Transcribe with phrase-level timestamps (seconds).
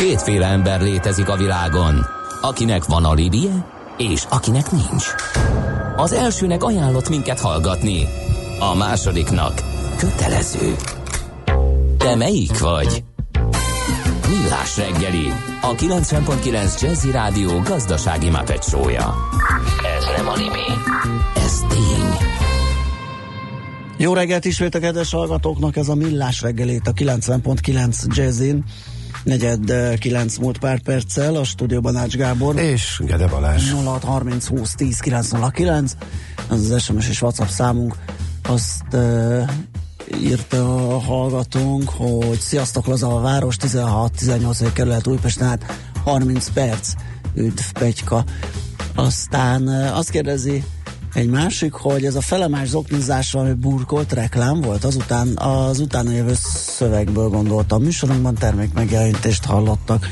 [0.00, 2.06] Kétféle ember létezik a világon,
[2.40, 5.04] akinek van alibije, és akinek nincs.
[5.96, 8.06] Az elsőnek ajánlott minket hallgatni,
[8.58, 9.62] a másodiknak
[9.98, 10.74] kötelező.
[11.98, 13.04] Te melyik vagy?
[14.28, 15.32] Millás reggeli,
[15.62, 19.14] a 90.9 Jazzy Rádió gazdasági mapetsója.
[19.98, 20.66] Ez nem animi,
[21.36, 22.28] ez tény.
[23.96, 28.64] Jó reggelt ismét a kedves hallgatóknak, ez a Millás reggelét a 90.9 Jazzin.
[29.22, 32.58] Negyed 9 múlt pár perccel, a stúdióban Ács Gábor.
[32.58, 33.72] És Gede Balázs.
[33.72, 35.96] 0630 20 10 909,
[36.50, 37.96] ez az SMS és WhatsApp számunk.
[38.42, 39.50] Azt uh,
[40.22, 46.92] írta a hallgatónk, hogy sziasztok, Laza a város, 16-18 kerület Újpesten át 30 perc,
[47.34, 48.24] üdv Petyka.
[48.94, 50.64] Aztán uh, azt kérdezi,
[51.14, 56.32] egy másik, hogy ez a felemás zoknizásra, ami burkolt reklám volt, azután az utána jövő
[56.76, 57.82] szövegből gondoltam.
[57.82, 60.06] Műsorunkban termék megjelentést hallottak.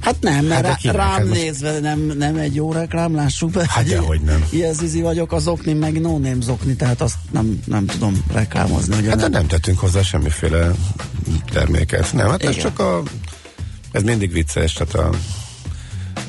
[0.00, 1.40] Hát nem, mert hát rá, rám most...
[1.40, 3.64] nézve nem, nem egy jó reklám, lássuk be.
[3.68, 4.44] Hát hogy nem.
[4.50, 8.96] Ilyen zizi vagyok, az okni meg no name zokni, tehát azt nem, nem tudom reklámozni.
[8.96, 9.30] Ugye hát nem.
[9.30, 10.70] nem tettünk hozzá semmiféle
[11.52, 12.12] terméket.
[12.12, 13.02] Nem, hát ez csak a
[13.92, 15.10] ez mindig vicces, tehát a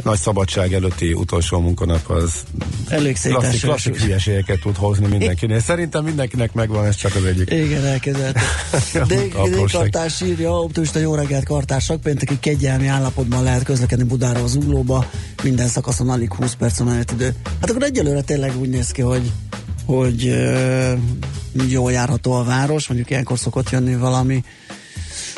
[0.06, 2.44] nagy szabadság előtti utolsó munkanap az
[2.88, 5.60] Elég klasszik, klasszik hülyeségeket tud hozni mindenkinél.
[5.60, 7.52] Szerintem mindenkinek megvan, ez csak az egyik.
[7.52, 8.38] Igen, elkezdett.
[9.10, 15.10] D-kartás írja, optimista jó reggelt kartársak, pénteki kegyelmi állapotban lehet közlekedni Budára az Uglóba,
[15.44, 17.36] minden szakaszon alig 20 perc a menetidő.
[17.62, 19.32] Hát akkor egyelőre tényleg úgy néz ki, hogy
[19.86, 21.00] hogy uh,
[21.70, 24.44] jól járható a város, mondjuk ilyenkor szokott jönni valami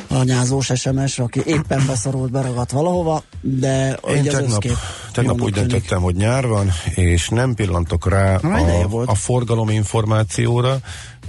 [0.08, 4.66] anyázós SMS, aki éppen beszorult, beragadt valahova, de Én tegnap,
[5.12, 5.70] tegnap úgy tűnik.
[5.70, 10.80] döntöttem, hogy nyár van, és nem pillantok rá a, a forgalom információra,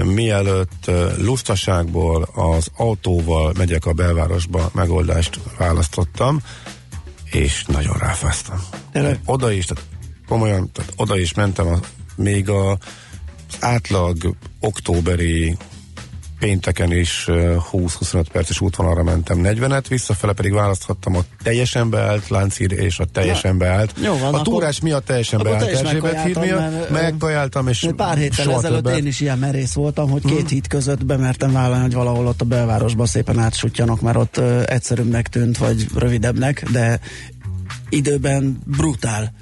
[0.05, 6.41] mielőtt lustaságból az autóval megyek a belvárosba, megoldást választottam,
[7.25, 8.61] és nagyon ráfáztam.
[9.25, 9.85] Oda is, tehát
[10.29, 11.79] komolyan, tehát oda is mentem, a,
[12.17, 12.79] még a
[13.61, 15.57] átlag októberi
[16.39, 22.99] pénteken is 20-25 perces útvonalra mentem 40-et, visszafele pedig választhattam a teljesen beállt Láncír és
[22.99, 23.57] a teljesen ja.
[23.57, 23.95] beállt.
[24.03, 28.83] Jó van, a túrás miatt teljesen beállt Erzsébet híd miatt megkajáltam, és pár héttel ezelőtt
[28.83, 28.99] többet.
[28.99, 30.49] én is ilyen merész voltam, hogy két hmm.
[30.49, 35.59] híd között bemertem vállalni, hogy valahol ott a belvárosba szépen átsutjanak, mert ott egyszerűbbnek tűnt,
[35.59, 37.01] vagy rövidebbnek, de
[37.89, 39.33] időben brutál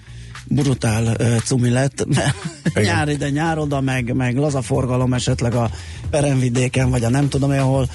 [0.49, 2.07] brutál cumi lett,
[2.75, 5.71] nyár ide, nyár oda, meg, meg laza forgalom esetleg a
[6.11, 7.89] peremvidéken, vagy a nem tudom én hol,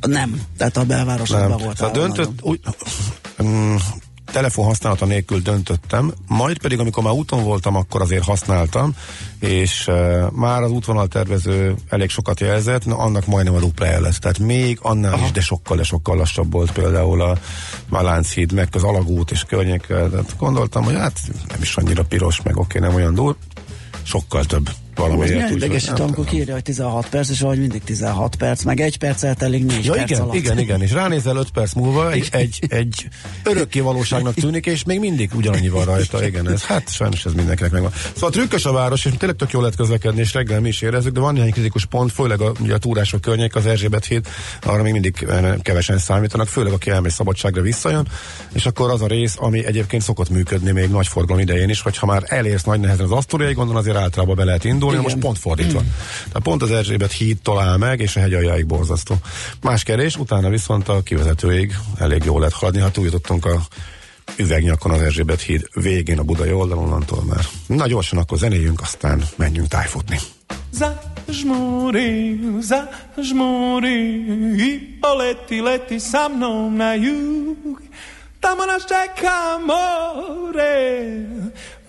[0.00, 1.76] nem, tehát a belvárosokban volt.
[1.76, 2.60] Tehát döntött, úgy,
[3.38, 3.76] um,
[4.32, 8.94] telefon használata nélkül döntöttem, majd pedig, amikor már úton voltam, akkor azért használtam,
[9.40, 14.18] és uh, már az útvonaltervező elég sokat jelzett, na, annak majdnem a dupla lesz.
[14.18, 15.24] Tehát még annál Aha.
[15.24, 17.38] is, de sokkal, de sokkal lassabb volt például a,
[17.88, 20.10] a Lánchíd, meg az Alagút és környékkel.
[20.10, 23.36] Tehát gondoltam, hogy hát nem is annyira piros, meg oké, nem olyan dur,
[24.02, 25.50] sokkal több valamiért.
[25.50, 29.66] Idegesítő, amikor kiírja, hogy 16 perc, és ahogy mindig 16 perc, meg egy perc eltelik
[29.66, 30.34] 4 ja, perc igen, alatt.
[30.34, 33.08] igen, igen, és ránézel 5 perc múlva, egy, egy, egy
[33.44, 37.72] örökké valóságnak tűnik, és még mindig ugyanannyi van rajta, igen, ez, hát sajnos ez mindenkinek
[37.72, 37.92] megvan.
[38.14, 41.12] Szóval trükkös a város, és tényleg tök jól lehet közlekedni, és reggel mi is érezzük,
[41.12, 44.26] de van néhány kritikus pont, főleg a, ugye a túrások környék, az Erzsébet híd,
[44.62, 48.06] arra még mindig eh, kevesen számítanak, főleg aki elmegy szabadságra visszajön,
[48.52, 51.96] és akkor az a rész, ami egyébként szokott működni még nagy forgalom idején is, hogy
[51.96, 55.38] ha már elérsz nagy nehezen az asztóriai gondon, azért általában be lehet indulni, most pont
[55.38, 55.80] fordít fordítva.
[55.80, 56.26] Mm.
[56.26, 59.14] Tehát pont az Erzsébet híd talál meg, és a hegy aljáig borzasztó.
[59.62, 63.60] Más kerés, utána viszont a kivezetőig elég jól lehet haladni, hát túljutottunk a
[64.36, 67.44] üvegnyakon az Erzsébet híd végén a budai oldalon, onnantól már.
[67.66, 70.18] Na gyorsan akkor zenéjünk, aztán menjünk tájfutni.
[70.70, 73.98] Zažmúri, zažmúri
[74.56, 77.80] i poleti, leti sa mnou na jug.
[78.40, 80.76] Tam nás čeká more,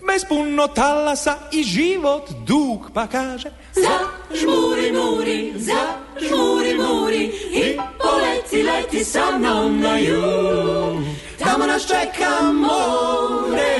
[0.06, 7.22] bez puno talasa i život dug pa kaže Za žmuri muri, za žmuri muri
[7.54, 10.98] I poleti leti sa mnom na jug
[11.38, 13.76] Tamo nas čeka more.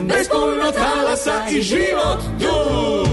[0.00, 3.09] Bez puno talasa i život dug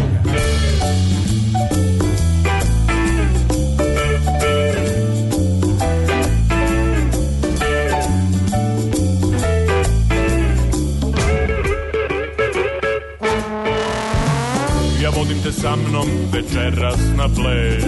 [15.27, 17.83] vodim te sa mnom večeras na ples.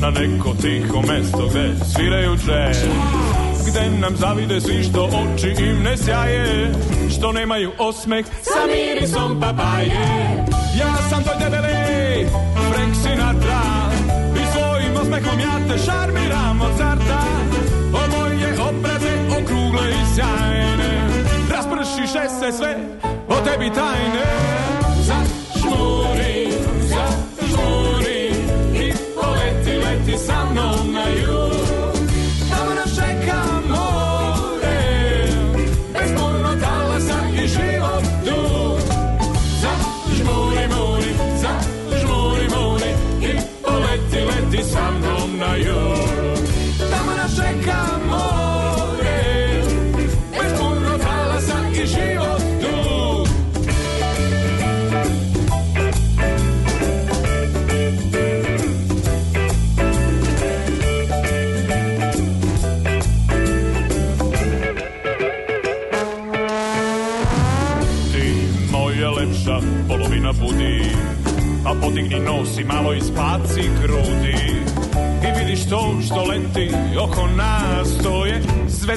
[0.00, 2.84] Na neko tiho mesto gde sviraju džez.
[3.66, 6.72] Gde nam zavide svi što oči im ne sjaje.
[7.16, 10.44] Što nemaju osmeh sa mirisom papaje.
[10.78, 12.26] Ja sam tvoj debeli
[12.72, 13.62] Frank Sinatra.
[14.36, 17.22] I svojim osmehom ja te šarmiram od carta
[17.92, 20.14] O moje obraze okrugle i
[22.40, 22.76] se sve
[23.28, 24.61] o tebi tajne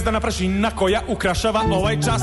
[0.06, 2.22] zvezdana prašina koja ukrašava ovaj čas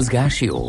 [0.00, 0.66] mozgás jó.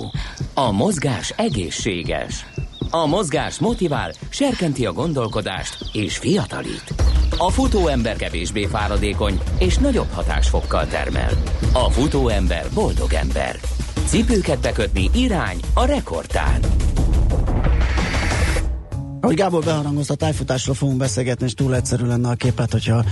[0.54, 2.46] A mozgás egészséges.
[2.90, 6.94] A mozgás motivál, serkenti a gondolkodást és fiatalít.
[7.38, 11.32] A futóember kevésbé fáradékony és nagyobb hatásfokkal termel.
[11.74, 13.56] A futóember boldog ember.
[14.06, 16.60] Cipőket bekötni irány a rekordtán.
[19.24, 23.04] Ahogy Gábor beharangozta, a tájfutásról fogunk beszélgetni, és túl egyszerű lenne a képlet, hogyha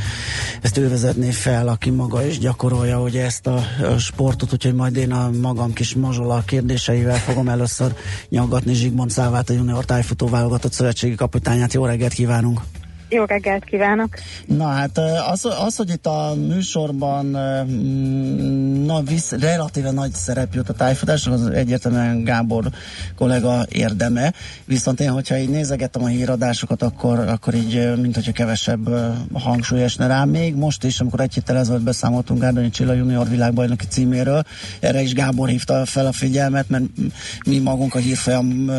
[0.62, 3.64] ezt ő vezetné fel, aki maga is gyakorolja ugye ezt a
[4.00, 7.94] sportot, úgyhogy majd én a magam kis mazsola kérdéseivel fogom először
[8.30, 11.74] nyaggatni Zsigmond Szávát, a junior tájfutó válogatott szövetségi kapitányát.
[11.74, 12.62] Jó reggelt kívánunk!
[13.12, 14.10] Jó reggelt kívánok!
[14.46, 14.98] Na hát
[15.32, 21.34] az, az hogy itt a műsorban mm, na, visz, relatíve nagy szerep jut a tájfutásnak,
[21.34, 22.66] az egyértelműen Gábor
[23.16, 24.34] kollega érdeme.
[24.66, 28.90] Viszont én, hogyha így nézegettem a híradásokat, akkor, akkor így, mint hogyha kevesebb
[29.34, 30.26] hangsúly esne rá.
[30.26, 34.44] Még most is, amikor egy héttel ezelőtt beszámoltunk Gárdonyi Csilla junior világbajnoki címéről,
[34.80, 36.84] erre is Gábor hívta fel a figyelmet, mert
[37.46, 38.72] mi magunk a hírfolyam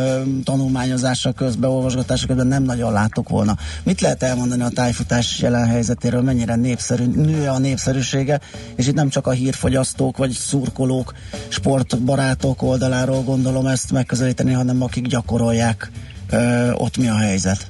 [0.44, 3.56] tanulmányozása közben, olvasgatása közben nem nagyon látok volna.
[3.82, 8.40] Mit lehet elmondani a tájfutás jelen helyzetéről, mennyire népszerű, nő a népszerűsége,
[8.76, 11.14] és itt nem csak a hírfogyasztók vagy szurkolók,
[11.48, 15.90] sportbarátok oldaláról gondolom ezt megközelíteni, hanem akik gyakorolják,
[16.30, 17.68] ö, ott mi a helyzet.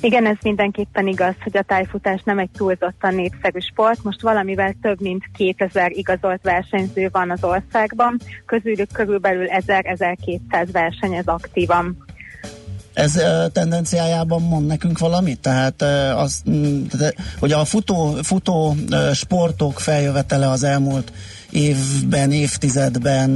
[0.00, 4.02] Igen, ez mindenképpen igaz, hogy a tájfutás nem egy túlzottan népszerű sport.
[4.04, 12.04] Most valamivel több mint 2000 igazolt versenyző van az országban, közülük körülbelül 1000-1200 versenyez aktívan.
[12.94, 13.20] Ez
[13.52, 15.40] tendenciájában mond nekünk valamit?
[15.40, 15.82] Tehát
[16.16, 16.42] az,
[17.38, 18.76] hogy a futó, futó
[19.12, 21.12] sportok feljövetele az elmúlt
[21.50, 23.30] évben, évtizedben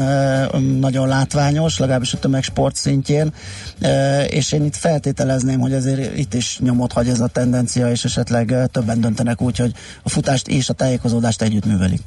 [0.81, 3.33] nagyon látványos, legalábbis a tömegsport szintjén,
[4.29, 8.55] és én itt feltételezném, hogy azért itt is nyomot hagy ez a tendencia, és esetleg
[8.73, 9.73] többen döntenek úgy, hogy
[10.03, 12.01] a futást és a tájékozódást együtt művelik.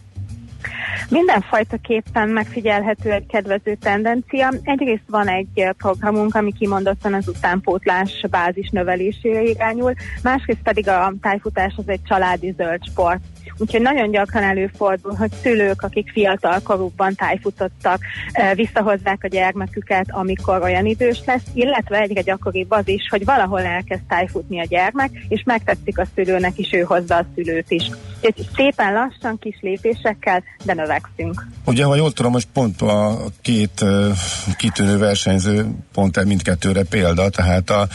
[1.09, 4.53] Mindenfajtaképpen megfigyelhető egy kedvező tendencia.
[4.63, 11.13] Egyrészt van egy eh, programunk, ami kimondottan az utánpótlás bázis növelésére irányul, másrészt pedig a
[11.21, 13.21] tájfutás az egy családi zöld sport.
[13.57, 18.01] Úgyhogy nagyon gyakran előfordul, hogy szülők, akik fiatal korukban tájfutottak,
[18.53, 24.03] visszahozzák a gyermeküket, amikor olyan idős lesz, illetve egyre gyakoribb az is, hogy valahol elkezd
[24.07, 27.89] tájfutni a gyermek, és megtetszik a szülőnek is, ő hozza a szülőt is.
[28.21, 31.47] Úgyhogy szépen lassan, kis lépésekkel, de növekszünk.
[31.65, 33.85] Ugye, ha jól tudom, most pont a két
[34.57, 37.87] kitűnő versenyző pont mindkettőre példa, tehát a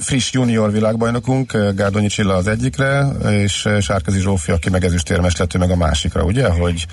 [0.00, 5.70] friss junior világbajnokunk Gárdonyi Csilla az egyikre, és Sárközi Zsófi, aki meg ezüstérmes lett, meg
[5.70, 6.86] a másikra, ugye, hogy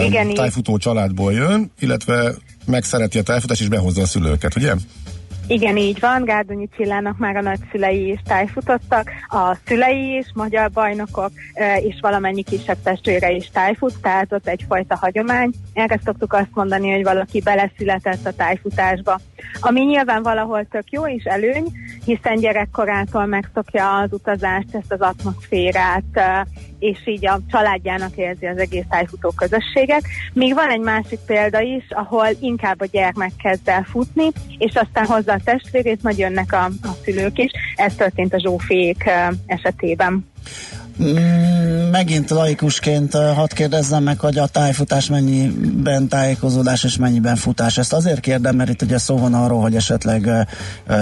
[0.00, 2.32] Igen, tájfutó családból jön, illetve
[2.66, 4.74] megszereti a tájfutás és behozza a szülőket, ugye?
[5.46, 6.24] Igen, így van.
[6.24, 11.30] Gárdonyi Csillának már a nagyszülei is tájfutottak, a szülei is magyar bajnokok,
[11.82, 15.52] és valamennyi kisebb testvére is tájfut, tehát ott egyfajta hagyomány.
[15.72, 19.20] Erre szoktuk azt mondani, hogy valaki beleszületett a tájfutásba.
[19.60, 21.66] Ami nyilván valahol tök jó és előny,
[22.04, 26.46] hiszen gyerekkorától megszokja az utazást, ezt az atmoszférát,
[26.82, 30.02] és így a családjának érzi az egész tájfutó közösséget.
[30.32, 35.06] Még van egy másik példa is, ahol inkább a gyermek kezd el futni, és aztán
[35.06, 37.50] hozza a testvérét, majd jönnek a, a szülők is.
[37.76, 39.10] Ez történt a Zsófiék
[39.46, 40.30] esetében.
[41.02, 47.78] Mm, megint laikusként hadd kérdezzem meg, hogy a tájfutás mennyiben tájékozódás és mennyiben futás.
[47.78, 50.28] Ezt azért kérdem, mert itt ugye szó van arról, hogy esetleg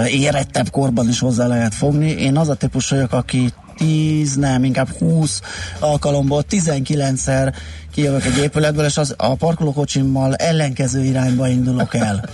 [0.07, 2.11] érettebb korban is hozzá lehet fogni.
[2.11, 5.41] Én az a típus vagyok, aki 10, nem, inkább 20
[5.79, 7.55] alkalomból 19-szer
[7.93, 12.25] kijövök egy épületből, és az, a parkolókocsimmal ellenkező irányba indulok el.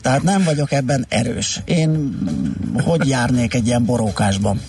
[0.00, 1.60] Tehát nem vagyok ebben erős.
[1.64, 2.18] Én
[2.84, 4.60] hogy járnék egy ilyen borókásban?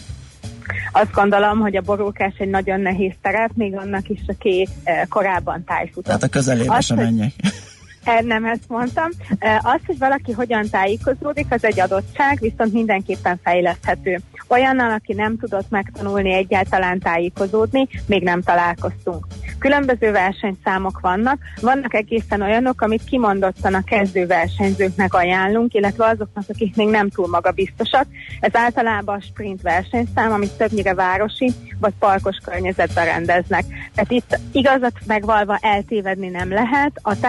[0.91, 5.63] Azt gondolom, hogy a borókás egy nagyon nehéz terep, még annak is, aki eh, korábban
[5.63, 6.03] tájfutott.
[6.03, 7.33] Tehát a közelébe sem menjek.
[7.37, 7.51] Eh,
[8.23, 9.09] nem ezt mondtam.
[9.39, 14.19] Eh, az, hogy valaki hogyan tájékozódik, az egy adottság, viszont mindenképpen fejleszthető.
[14.47, 19.25] Olyannal, aki nem tudott megtanulni egyáltalán tájékozódni, még nem találkoztunk.
[19.59, 26.75] Különböző versenyszámok vannak, vannak egészen olyanok, amit kimondottan a kezdő versenyzőknek ajánlunk, illetve azoknak, akik
[26.75, 28.05] még nem túl magabiztosak.
[28.39, 33.63] Ez általában a sprint versenyszám, amit többnyire városi vagy parkos környezetben rendeznek.
[33.95, 36.91] Tehát itt igazat megvalva eltévedni nem lehet.
[37.01, 37.19] A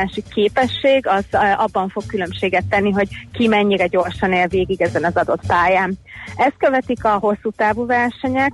[0.00, 1.24] tájékozódási képesség az
[1.56, 5.98] abban fog különbséget tenni, hogy ki mennyire gyorsan ér végig ezen az adott pályán.
[6.36, 8.52] Ezt követik a hosszú távú versenyek,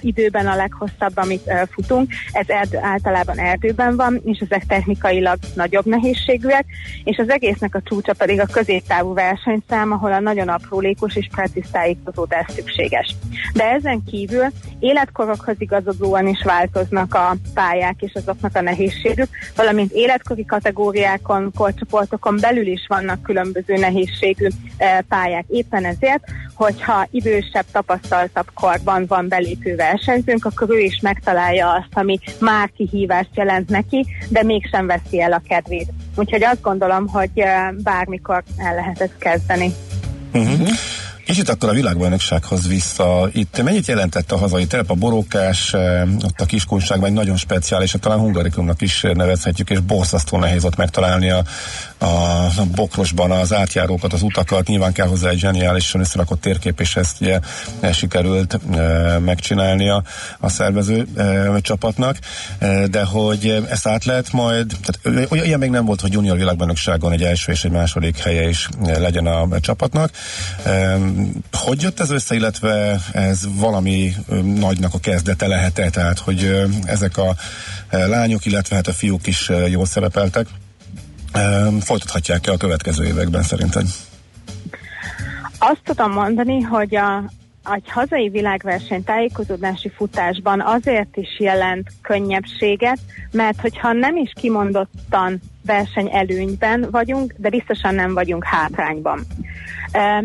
[0.00, 6.64] időben a leghosszabb, amit futunk, ez erdő, általában erdőben van, és ezek technikailag nagyobb nehézségűek,
[7.04, 11.66] és az egésznek a csúcsa pedig a középtávú versenyszám, ahol a nagyon aprólékos és precíz
[11.72, 13.14] tájékozódás szükséges.
[13.52, 14.46] De ezen kívül
[14.78, 22.66] életkorokhoz igazodóan is változnak a pályák és azoknak a nehézségük, valamint életkori kategóriákon, korcsoportokon belül
[22.66, 24.48] is vannak különböző nehézségű
[25.08, 25.44] pályák.
[25.48, 32.18] Éppen ezért, hogyha idősebb, tapasztaltabb korban van belépő versenyzőnk, akkor ő is megtalálja azt, ami
[32.38, 35.88] már kihívást jelent neki, de mégsem veszi el a kedvét.
[36.16, 37.30] Úgyhogy azt gondolom, hogy
[37.82, 39.72] bármikor el lehet ezt kezdeni.
[40.32, 40.68] Uh-huh.
[41.24, 43.28] Kicsit akkor a világbajnoksághoz vissza.
[43.32, 47.94] Itt mennyit jelentett a hazai terep, a borókás, eh, ott a kiskunságban egy nagyon speciális,
[48.00, 51.44] talán hungarikumnak is nevezhetjük, és borzasztó nehéz ott megtalálni a,
[51.98, 52.04] a,
[52.44, 54.66] a bokrosban az átjárókat, az utakat.
[54.66, 57.40] Nyilván kell hozzá egy zseniálisan összerakott térkép, és ezt ugye
[57.92, 60.02] sikerült e, megcsinálnia
[60.38, 62.16] a szervező e, csapatnak,
[62.58, 67.12] e, de hogy ezt át lehet majd, tehát olyan még nem volt, hogy junior világbajnokságon
[67.12, 70.10] egy első és egy második helye is legyen a csapatnak.
[70.64, 70.98] E,
[71.52, 77.34] hogy jött ez össze, illetve ez valami nagynak a kezdete lehet-e, tehát hogy ezek a
[77.90, 80.46] lányok, illetve hát a fiúk is jól szerepeltek,
[81.80, 83.86] folytathatják-e a következő években szerinted?
[85.58, 87.24] Azt tudom mondani, hogy a,
[87.64, 92.98] egy hazai világverseny tájékozódási futásban azért is jelent könnyebbséget,
[93.32, 99.26] mert hogyha nem is kimondottan verseny előnyben vagyunk, de biztosan nem vagyunk hátrányban.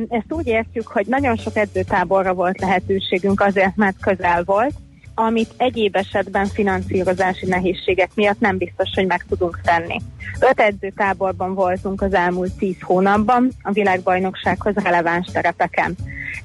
[0.10, 4.74] Ezt úgy értjük, hogy nagyon sok edzőtáborra volt lehetőségünk azért, mert közel volt,
[5.16, 9.98] amit egyéb esetben finanszírozási nehézségek miatt nem biztos, hogy meg tudunk tenni.
[10.40, 15.96] Öt edzőtáborban voltunk az elmúlt tíz hónapban a világbajnoksághoz releváns terepeken.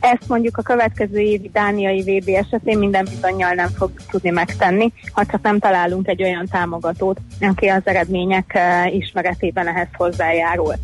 [0.02, 5.26] Ezt mondjuk a következő évi dániai VB esetén minden bizonyal nem fog tudni megtenni, ha
[5.26, 10.74] csak nem találunk egy olyan támogatót, aki az eredmények eh, ismeretében ehhez hozzájárul.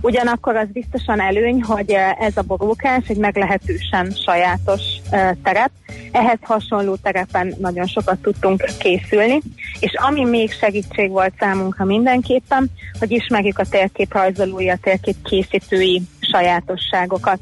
[0.00, 5.70] Ugyanakkor az biztosan előny, hogy eh, ez a borókás egy meglehetősen sajátos eh, terep,
[6.12, 9.40] ehhez hasonló terepen nagyon sokat tudtunk készülni,
[9.80, 16.02] és ami még segítség volt számunkra mindenképpen, hogy ismerjük a térkép rajzolói, a térkép készítői
[16.20, 17.38] sajátosságokat.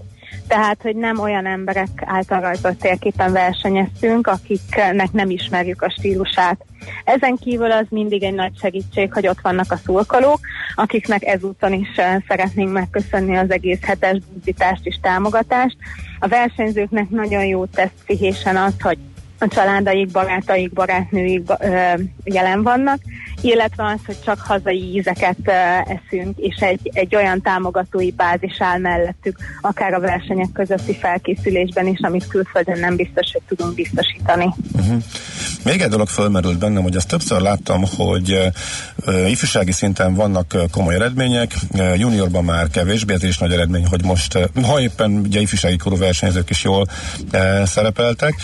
[0.47, 6.65] Tehát, hogy nem olyan emberek által rajzolt térképen versenyeztünk, akiknek nem ismerjük a stílusát.
[7.05, 10.41] Ezen kívül az mindig egy nagy segítség, hogy ott vannak a szurkolók,
[10.75, 15.77] akiknek ezúton is eh, szeretnénk megköszönni az egész hetes buzdítást és támogatást.
[16.19, 18.99] A versenyzőknek nagyon jó tesz pszichésen az, hogy
[19.43, 21.93] a családaik, barátaik, barátnőik ö,
[22.25, 22.99] jelen vannak,
[23.43, 25.49] illetve az, hogy csak hazai ízeket
[25.85, 31.99] eszünk, és egy, egy olyan támogatói bázis áll mellettük, akár a versenyek közötti felkészülésben is,
[32.01, 34.55] amit külföldön nem biztos, hogy tudunk biztosítani.
[34.73, 35.03] Uh-huh.
[35.65, 38.53] Még egy dolog fölmerült bennem, hogy azt többször láttam, hogy
[39.07, 43.87] uh, ifjúsági szinten vannak uh, komoly eredmények, uh, juniorban már kevésbé, ez is nagy eredmény,
[43.87, 46.87] hogy most, uh, ha éppen ugye ifjúsági korú versenyzők is jól
[47.33, 48.35] uh, szerepeltek,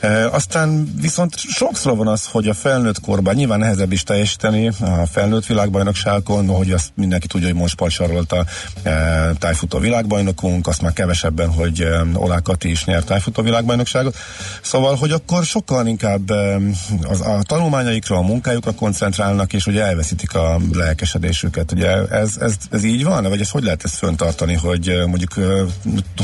[0.00, 4.45] E, aztán viszont sokszor van az, hogy a felnőtt korban nyilván nehezebb is teljesíteni
[4.80, 8.44] a felnőtt világbajnokságon, hogy azt mindenki tudja, hogy most pacsarolt a
[8.82, 14.16] e, tájfutó világbajnokunk, azt már kevesebben, hogy e, Olá Kati is nyert tájfutó világbajnokságot.
[14.62, 16.58] Szóval, hogy akkor sokkal inkább e,
[17.02, 21.72] az, a tanulmányaikra, a munkájukra koncentrálnak, és ugye elveszítik a lelkesedésüket.
[21.72, 23.22] Ugye ez, ez, ez így van?
[23.22, 25.32] Vagy ez hogy lehet ezt föntartani, hogy mondjuk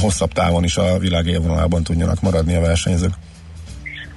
[0.01, 3.13] hosszabb távon is a világ élvonalában tudjanak maradni a versenyzők?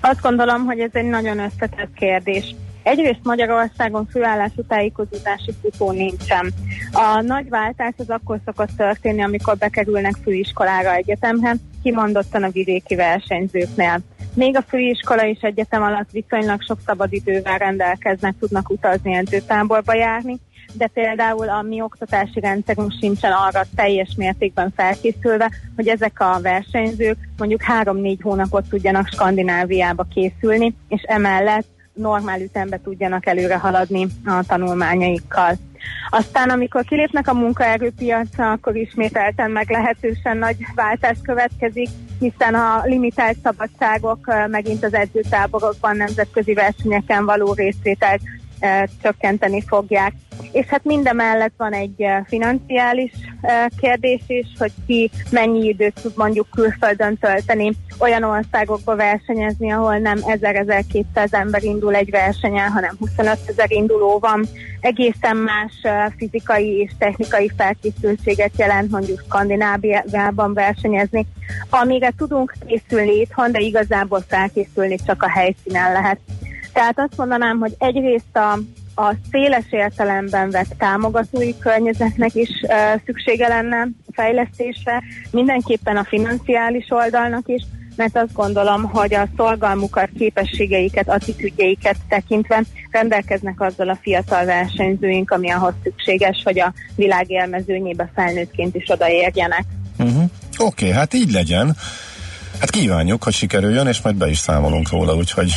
[0.02, 2.56] Azt gondolom, hogy ez egy nagyon összetett kérdés.
[2.86, 6.54] Egyrészt Magyarországon főállású tájékozódási futó nincsen.
[6.92, 14.00] A nagy váltás az akkor szokott történni, amikor bekerülnek főiskolára egyetemhez, kimondottan a vidéki versenyzőknél.
[14.34, 20.40] Még a főiskola és egyetem alatt viszonylag sok szabadidővel rendelkeznek, tudnak utazni edzőtáborba járni,
[20.74, 27.18] de például a mi oktatási rendszerünk sincsen arra teljes mértékben felkészülve, hogy ezek a versenyzők
[27.38, 35.58] mondjuk három-négy hónapot tudjanak Skandináviába készülni, és emellett normál ütembe tudjanak előre haladni a tanulmányaikkal.
[36.10, 43.38] Aztán, amikor kilépnek a munkaerőpiacra, akkor ismételten meg lehetősen nagy váltás következik, hiszen a limitált
[43.44, 48.22] szabadságok megint az edzőtáborokban, nemzetközi versenyeken való részvételt
[49.02, 50.14] csökkenteni fogják.
[50.52, 53.12] És hát mindemellett van egy financiális
[53.80, 60.20] kérdés is, hogy ki mennyi időt tud mondjuk külföldön tölteni, olyan országokba versenyezni, ahol nem
[60.22, 64.46] 1000-1200 ember indul egy versenyen, hanem 25 ezer induló van.
[64.80, 65.74] Egészen más
[66.18, 71.26] fizikai és technikai felkészültséget jelent mondjuk Skandináviában versenyezni,
[71.70, 76.20] amire tudunk készülni itthon, de igazából felkészülni csak a helyszínen lehet.
[76.76, 78.52] Tehát azt mondanám, hogy egyrészt a,
[79.02, 87.48] a széles értelemben vett támogatói környezetnek is uh, szüksége lenne fejlesztésre, mindenképpen a financiális oldalnak
[87.48, 87.64] is,
[87.96, 95.52] mert azt gondolom, hogy a szolgalmukat, képességeiket, attitűdjeiket tekintve rendelkeznek azzal a fiatal versenyzőink, ami
[95.52, 99.66] ahhoz szükséges, hogy a világ élmezőnyébe felnőttként is odaérjenek.
[100.00, 100.24] Uh-huh.
[100.58, 101.76] Oké, okay, hát így legyen.
[102.60, 105.52] Hát kívánjuk, hogy sikerüljön, és majd be is számolunk róla, úgyhogy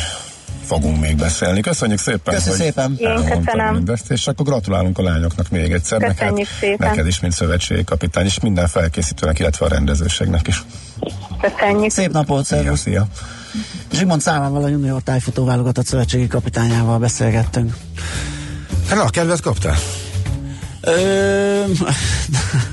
[0.69, 1.61] fogunk még beszélni.
[1.61, 2.95] Köszönjük szépen, Köszönjük szépen.
[2.97, 3.73] Én köszönöm.
[3.73, 5.99] Mindezt, és akkor gratulálunk a lányoknak még egyszer.
[5.99, 6.89] Köszönjük neked, szépen.
[6.89, 10.63] neked is, mint szövetségi kapitány, és minden felkészítőnek, illetve a rendezőségnek is.
[11.41, 11.91] Köszönjük.
[11.91, 12.79] Szép napot, Szia, szervusz!
[12.79, 13.07] szia.
[13.91, 17.75] Zsigmond Számával a junior tájfutó válogatott szövetségi kapitányával beszélgettünk.
[18.89, 19.75] Na, kedvet kaptál?
[20.81, 21.63] Ö,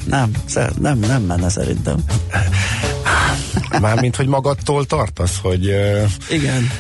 [0.05, 0.31] nem,
[0.79, 1.97] nem, nem menne szerintem.
[3.81, 5.67] Mármint, hogy magadtól tartasz, hogy...
[5.67, 6.71] Uh, Igen.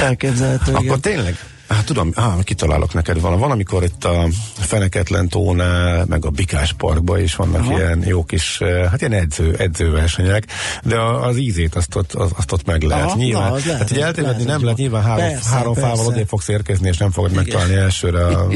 [0.00, 1.00] Elképzelhető, akkor igen.
[1.00, 1.38] tényleg?
[1.68, 3.40] Hát tudom, ah, kitalálok neked valami.
[3.40, 4.28] Van, amikor itt a
[4.58, 7.76] Feneketlen tónál, meg a Bikás Parkban is vannak Aha.
[7.76, 10.44] ilyen jó kis, eh, hát ilyen edző, edzőversenyek,
[10.82, 13.04] de az ízét azt ott, az, azt ott meg lehet.
[13.04, 15.90] Aha, nyilván, na, lehet, hát ugye eltévedni lehet, nem lehet, nyilván három, Persze, három fával
[15.90, 16.10] persze.
[16.10, 18.48] odébb fogsz érkezni, és nem fogod megtalálni elsőre a,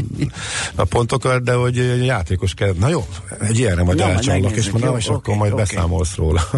[0.75, 2.75] a pontokat, de hogy játékos kell.
[2.79, 3.07] Na jó,
[3.41, 5.63] egy ilyenre majd elcsállok, és mondom, és oké, akkor majd oké.
[5.63, 6.49] beszámolsz róla.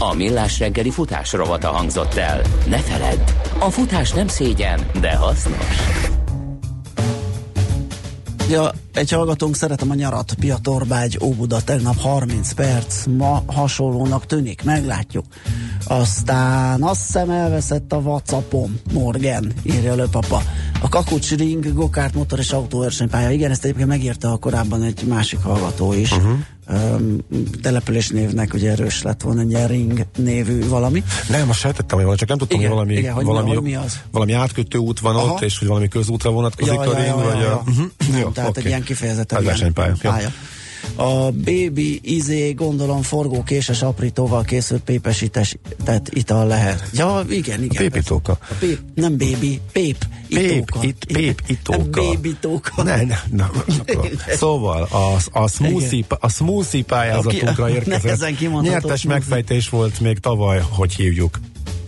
[0.00, 2.42] A Millás reggeli futás rovata hangzott el.
[2.68, 3.20] Ne feledd,
[3.58, 5.76] a futás nem szégyen, de hasznos.
[8.50, 14.64] Ja, egy hallgatónk szeretem a nyarat, Pia Torbágy, Óbuda, tegnap 30 perc, ma hasonlónak tűnik,
[14.64, 15.24] meglátjuk.
[15.84, 20.42] Aztán azt hiszem elveszett a Whatsappom, Morgan, írja Löpapa.
[20.80, 23.30] A Kakucs Ring, Gokárt, motor és autóversenypálya.
[23.30, 26.12] Igen, ezt egyébként megírta korábban egy másik hallgató is.
[26.12, 26.38] Uh-huh.
[26.70, 27.18] Um,
[27.62, 31.02] településnévnek ugye erős lett volna egy Ring névű valami.
[31.28, 33.54] Nem, most sejtettem, hogy valami, csak nem tudtam, Igen, hogy valami, igen, hogy mi- valami,
[33.54, 33.98] hogy mi az?
[34.10, 35.32] valami átkötő út van Aha.
[35.32, 37.62] ott, és hogy valami közútra vonatkozik Ja, a ja, ring, ja, vagy ja, a...
[37.66, 37.82] ja.
[38.10, 38.60] Nem, Jó, tehát oké.
[38.60, 40.28] egy ilyen kifejezetten Ez ilyen versenypálya, pálya.
[40.94, 46.90] A baby izé gondolom forgó késes aprítóval készült pépesített ital lehet.
[46.94, 47.90] Ja, igen, igen.
[47.90, 48.32] Pépitóka.
[48.40, 49.96] A pép, nem baby, pép,
[50.28, 52.02] Pép, it, pép, itóka.
[52.02, 52.82] Nem baby tóka.
[52.82, 53.46] Ne, ne, ne.
[54.36, 58.60] Szóval a, a, smoothie, a smoothie pályázatunkra érkezett.
[58.60, 61.38] Nyertes megfejtés volt még tavaly, hogy hívjuk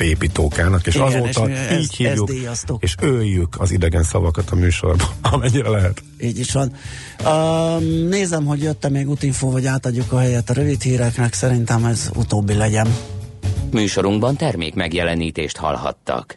[0.01, 4.55] pépitókának, és Igen, azóta és így ezt- hívjuk, ezt és öljük az idegen szavakat a
[4.55, 6.03] műsorban, amennyire lehet.
[6.21, 6.73] Így is van.
[7.25, 11.33] Uh, nézem, hogy jött-e még útinfó, vagy átadjuk a helyet a rövid híreknek.
[11.33, 12.95] Szerintem ez utóbbi legyen.
[13.71, 16.37] Műsorunkban termék megjelenítést hallhattak.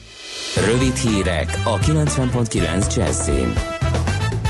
[0.55, 3.53] Rövid hírek a 90.9 Jazzin.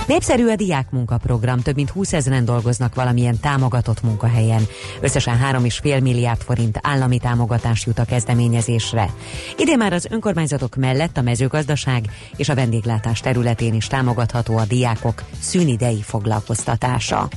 [0.08, 4.62] Népszerű a diák munkaprogram, több mint 20 ezeren dolgoznak valamilyen támogatott munkahelyen.
[5.02, 9.10] Összesen 3,5 milliárd forint állami támogatás jut a kezdeményezésre.
[9.58, 15.24] Idén már az önkormányzatok mellett a mezőgazdaság és a vendéglátás területén is támogatható a diákok
[15.40, 17.30] szünidei foglalkoztatása.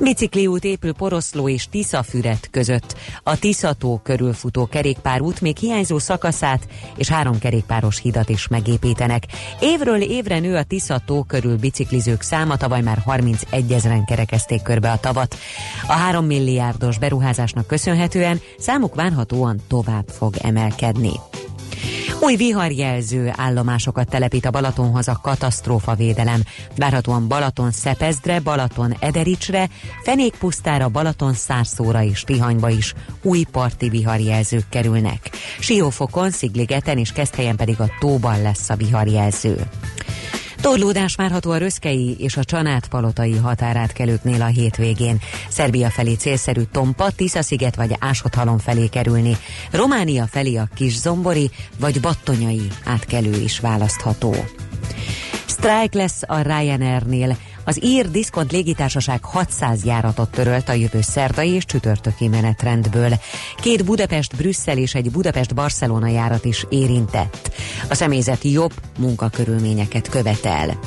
[0.00, 2.96] Bicikliút épül Poroszló és Tiszafüret között.
[3.22, 9.22] A Tiszató körülfutó kerékpárút még hiányzó szakaszát és három kerékpáros hidat is megépítenek.
[9.60, 15.00] Évről évre nő a Tiszató körül biciklizők száma, tavaly már 31 ezeren kerekezték körbe a
[15.00, 15.36] tavat.
[15.86, 21.12] A 3 milliárdos beruházásnak köszönhetően számuk várhatóan tovább fog emelkedni.
[22.20, 26.42] Új viharjelző állomásokat telepít a Balatonhoz a katasztrófavédelem.
[26.76, 29.68] Várhatóan Balaton Szepezdre, Balaton Edericsre,
[30.02, 35.30] Fenékpusztára, Balaton Szárszóra és Tihanyba is új parti viharjelzők kerülnek.
[35.60, 39.56] Siófokon, Szigligeten és Keszthelyen pedig a tóban lesz a viharjelző.
[40.60, 45.20] Torlódás várható a röszkei és a csanádpalotai határátkelőknél a hétvégén.
[45.48, 49.36] Szerbia felé célszerű Tompa, Tisza-sziget vagy Ásothalom felé kerülni.
[49.70, 54.34] Románia felé a Kis-Zombori vagy Battonyai átkelő is választható.
[55.46, 57.36] Sztrájk lesz a Ryanairnél.
[57.68, 63.12] Az ír diszkont légitársaság 600 járatot törölt a jövő szerdai és csütörtöki menetrendből.
[63.60, 67.50] Két Budapest-Brüsszel és egy Budapest-Barcelona járat is érintett.
[67.88, 70.78] A személyzet jobb munkakörülményeket követel.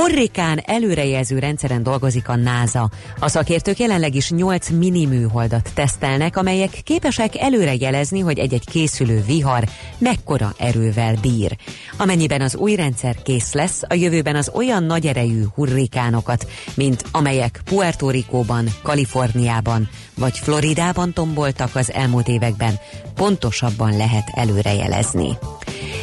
[0.00, 2.90] Horrikán előrejelző rendszeren dolgozik a NASA.
[3.18, 9.64] A szakértők jelenleg is 8 mini műholdat tesztelnek, amelyek képesek előrejelezni, hogy egy-egy készülő vihar
[9.98, 11.56] mekkora erővel bír.
[11.96, 17.60] Amennyiben az új rendszer kész lesz, a jövőben az olyan nagy erejű hurrikánokat, mint amelyek
[17.64, 22.78] Puerto Ricóban, Kaliforniában vagy Floridában tomboltak az elmúlt években,
[23.14, 25.38] pontosabban lehet előrejelezni.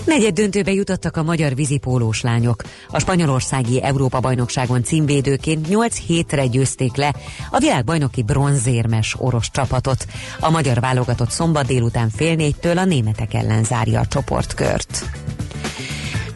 [0.07, 2.63] Negyed döntőbe jutottak a magyar vízipólós lányok.
[2.89, 7.15] A spanyolországi Európa-bajnokságon címvédőként 8 hétre győzték le
[7.51, 10.05] a világbajnoki bronzérmes orosz csapatot.
[10.39, 15.03] A magyar válogatott szombat délután fél négytől a németek ellen zárja a csoportkört.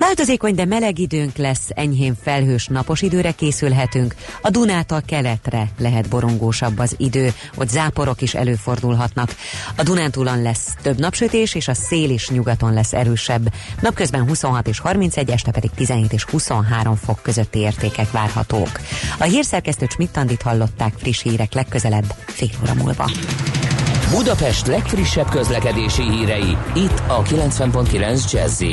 [0.02, 4.16] Változékony, de meleg időnk lesz, enyhén felhős napos időre készülhetünk.
[4.42, 9.36] A Dunától keletre lehet borongósabb az idő, ott záporok is előfordulhatnak.
[9.76, 13.54] A Dunántúlon lesz több napsütés, és a szél is nyugaton lesz erősebb.
[13.82, 18.80] Napközben 26 és 31, este pedig 17 és 23 fok közötti értékek várhatók.
[19.20, 23.12] A hírszerkesztő Csmittandit hallották friss hírek legközelebb fél óra múlva.
[24.12, 28.64] Budapest legfrissebb közlekedési hírei, itt a 90.9 jazz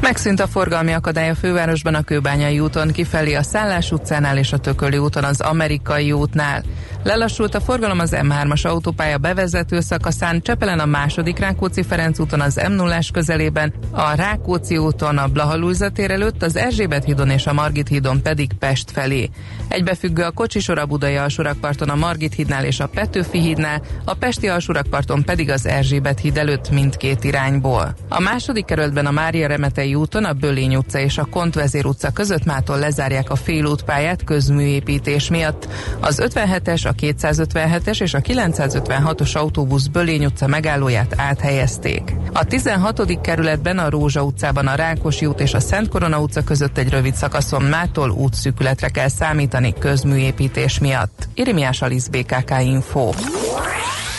[0.00, 4.58] Megszűnt a forgalmi akadály a fővárosban a Kőbányai úton, kifelé a Szállás utcánál és a
[4.58, 6.62] Tököli úton az Amerikai útnál.
[7.02, 12.72] Lelassult a forgalom az M3-as autópálya bevezető szakaszán, Csepelen a második Rákóczi-Ferenc úton az m
[12.72, 17.88] 0 közelében, a Rákóczi úton a Blaha tér előtt, az Erzsébet hídon és a Margit
[17.88, 19.30] hídon pedig Pest felé.
[19.68, 24.48] Egybefüggő a Kocsisor a Budai alsórakparton a Margit hídnál és a Petőfi hídnál, a Pesti
[24.48, 27.94] alsórakparton pedig az Erzsébet híd előtt mindkét irányból.
[28.08, 32.44] A második kerületben a Mária Remetei úton a Bölény utca és a Kontvezér utca között
[32.44, 35.68] mától lezárják a félútpályát közműépítés miatt.
[36.00, 42.14] Az 57-es, a 257-es és a 956-os autóbusz Bölény utca megállóját áthelyezték.
[42.32, 43.20] A 16.
[43.20, 47.14] kerületben a Rózsa utcában a Rákosi út és a Szent Korona utca között egy rövid
[47.14, 51.28] szakaszon mától útszűkületre kell számítani közműépítés miatt.
[51.34, 53.10] Irimiás Alisz BKK Info.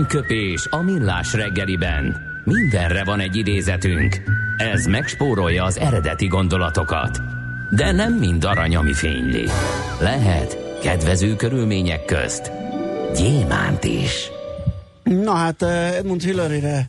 [0.00, 2.16] Aranyköpés a millás reggeliben.
[2.44, 4.16] Mindenre van egy idézetünk.
[4.56, 7.20] Ez megspórolja az eredeti gondolatokat.
[7.70, 9.48] De nem mind arany, ami fényli.
[10.00, 12.52] Lehet kedvező körülmények közt
[13.16, 14.30] gyémánt is.
[15.02, 16.88] Na hát Edmund Hillary-re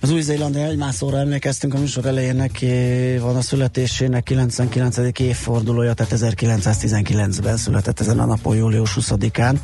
[0.00, 2.72] az új-zélandi egymászóra emlékeztünk, a műsor elején neki
[3.20, 5.18] van a születésének 99.
[5.18, 9.56] évfordulója, tehát 1919-ben született ezen a napon, július 20-án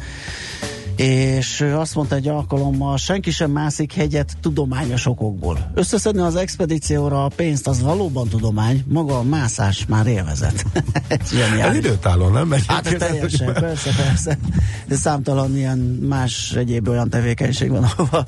[0.99, 5.71] és azt mondta egy alkalommal, senki sem mászik hegyet tudományos okokból.
[5.75, 10.65] Összeszedni az expedícióra a pénzt, az valóban tudomány, maga a mászás már élvezet.
[11.09, 12.53] Ez időtálló, nem?
[12.53, 14.39] Egy hát teljesen, persze, persze.
[14.87, 18.25] De számtalan ilyen más egyéb olyan tevékenység van, ahova,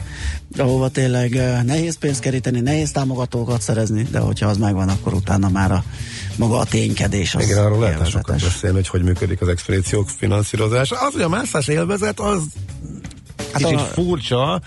[0.56, 1.30] ahova tényleg
[1.64, 5.84] nehéz pénzt keríteni, nehéz támogatókat szerezni, de hogyha az megvan, akkor utána már a
[6.36, 7.34] maga a ténykedés.
[7.34, 10.96] Az Igen, arról lehet sokat beszélni, hogy hogy működik az expedíciók finanszírozása.
[10.96, 12.42] Az, hogy a mászás élvezet, az
[13.52, 13.78] hát kicsit a...
[13.78, 14.60] furcsa,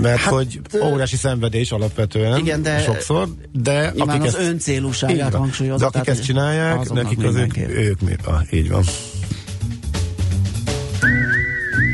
[0.00, 5.90] mert hát, hogy óriási szenvedés alapvetően igen, de, sokszor, de akik az ezt, öncélúságát hangsúlyozza.
[5.90, 8.16] De akik ezt csinálják, nekik az ők, ők mi?
[8.24, 8.84] Ah, így van.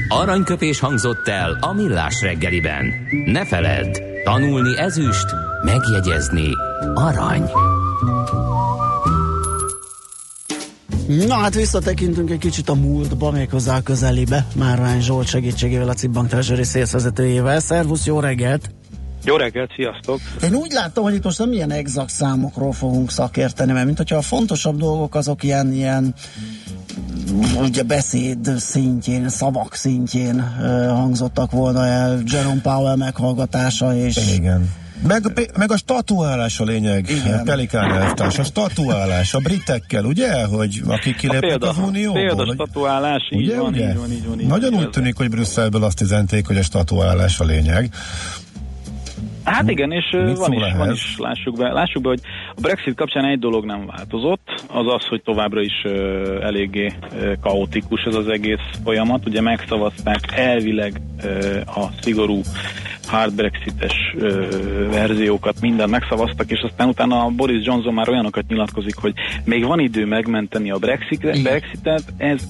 [0.08, 2.92] Aranyköpés hangzott el a millás reggeliben.
[3.24, 5.26] Ne feledd, tanulni ezüst,
[5.64, 6.50] megjegyezni
[6.94, 7.50] arany.
[11.08, 14.46] Na hát visszatekintünk egy kicsit a múltba, méghozzá a közelébe.
[14.56, 17.60] Márvány Zsolt segítségével, a Cibbank Treasury szélszvezetőjével.
[17.60, 18.70] Szervusz, jó reggelt!
[19.24, 20.20] Jó reggelt, sziasztok!
[20.42, 24.16] Én úgy láttam, hogy itt most nem ilyen exakt számokról fogunk szakérteni, mert mint hogyha
[24.16, 26.14] a fontosabb dolgok azok ilyen, ilyen
[27.60, 30.40] ugye beszéd szintjén, szavak szintjén
[30.88, 34.34] hangzottak volna el, Jerome Powell meghallgatása és...
[34.36, 34.70] Igen
[35.06, 37.44] meg, meg a statuálás a lényeg, Igen.
[37.44, 42.20] Pelikán elvtárs, a statuálás a britekkel, ugye, hogy akik kilépnek az Unióból?
[42.20, 43.88] Példa statuálás, így ugye, van, ugye?
[43.88, 44.40] így van, így van.
[44.40, 47.90] Így Nagyon úgy tűnik, hogy Brüsszelből azt üzenték, hogy a statuálás a lényeg.
[49.48, 50.04] Hát igen, és
[50.36, 52.20] van is, van is, lássuk be, lássuk be, hogy
[52.56, 55.92] a Brexit kapcsán egy dolog nem változott, az az, hogy továbbra is uh,
[56.42, 59.26] eléggé uh, kaotikus ez az egész folyamat.
[59.26, 62.40] Ugye megszavazták elvileg uh, a szigorú
[63.08, 63.94] hard Brexites
[64.90, 69.12] verziókat, minden megszavaztak, és aztán utána Boris Johnson már olyanokat nyilatkozik, hogy
[69.44, 72.42] még van idő megmenteni a Brexit, Brexitet, ez,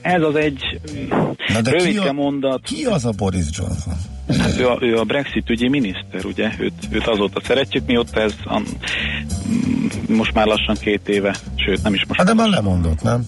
[0.00, 0.80] ez az egy
[1.64, 2.60] rövidke mondat.
[2.62, 3.94] Ki az a Boris Johnson?
[4.28, 6.50] Hát ő a, ő a Brexit ügyi miniszter, ugye?
[6.58, 8.62] Őt, őt azóta szeretjük, mióta ez a,
[10.08, 12.18] most már lassan két éve, sőt nem is most.
[12.18, 13.26] Hát de már lemondott, nem?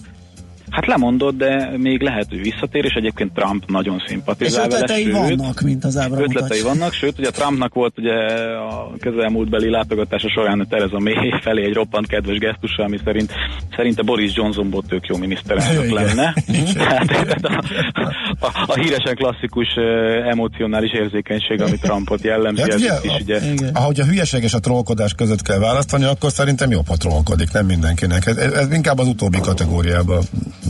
[0.69, 4.95] Hát lemondott, de még lehet, hogy visszatér, és egyébként Trump nagyon szimpatizál és vele.
[4.95, 8.13] Sőt, vannak, mint az ábra Ötletei vannak, sőt, ugye Trumpnak volt ugye
[8.55, 13.33] a közelmúltbeli látogatása során Tereza May felé egy roppant kedves gesztusa, ami szerint
[13.75, 16.33] szerinte Boris Johnsonból tök jó miniszterelnök lenne.
[16.77, 17.61] hát, a,
[18.39, 19.67] a, a, híresen klasszikus
[20.29, 22.61] emocionális érzékenység, ami Trumpot jellemzi.
[22.61, 23.39] Hát ugye, is, ugye,
[23.73, 27.65] ahogy a hülyeség és a trollkodás között kell választani, akkor szerintem jobb, ha trollkodik, nem
[27.65, 28.25] mindenkinek.
[28.25, 30.19] Ez, ez inkább az utóbbi kategóriába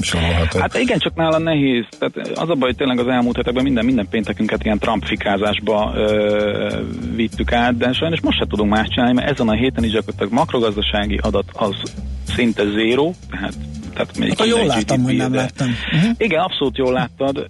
[0.02, 0.60] sorolható.
[0.60, 1.86] Hát igen, csak nála nehéz.
[1.99, 6.82] Tehát az a baj, hogy tényleg az elmúlt hetekben minden, minden péntekünket ilyen Trump-fikázásba ö,
[7.15, 10.34] vittük át, de sajnos most se tudunk más csinálni, mert ezen a héten is gyakorlatilag
[10.34, 11.75] makrogazdasági adat az
[12.28, 13.54] szinte zéró, tehát
[13.93, 15.67] tehát még hát, jól láttam, hogy nem láttam.
[15.67, 16.12] Uh-huh.
[16.17, 17.47] Igen, abszolút jól láttad.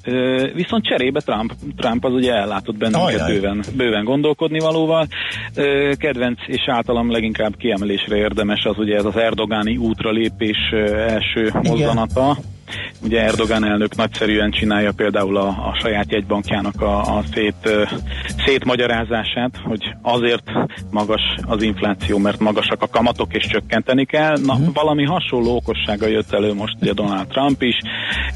[0.54, 5.08] Viszont cserébe Trump, Trump az ugye ellátott bennünket bőven, bőven gondolkodni valóval.
[5.98, 10.58] Kedvenc és általam leginkább kiemelésre érdemes az ugye ez az Erdogáni útra lépés
[11.08, 12.38] első mozzanata.
[13.02, 17.70] Ugye Erdogan elnök nagyszerűen csinálja például a, a saját jegybankjának a, a szét,
[18.46, 20.52] szétmagyarázását, hogy azért
[20.92, 24.38] magas az infláció, mert magasak a kamatok és csökkenteni kell.
[24.46, 24.74] Na, uh-huh.
[24.74, 27.78] valami hasonló okossága jött elő most ugye Donald Trump is,